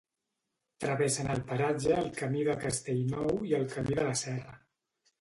[0.85, 4.61] Travessen el paratge el Camí de Castellnou i el Camí de la Serra.